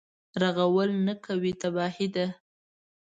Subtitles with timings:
[0.41, 2.27] رغول نه کوي تباهي ده.